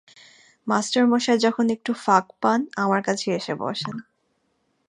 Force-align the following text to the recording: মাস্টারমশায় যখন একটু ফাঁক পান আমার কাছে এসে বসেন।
মাস্টারমশায় 0.67 1.39
যখন 1.39 1.65
একটু 1.69 1.91
ফাঁক 2.03 2.25
পান 2.41 2.59
আমার 2.75 3.01
কাছে 3.03 3.27
এসে 3.31 3.53
বসেন। 3.55 3.95